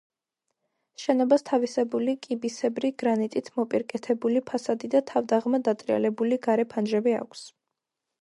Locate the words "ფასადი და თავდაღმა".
4.47-5.61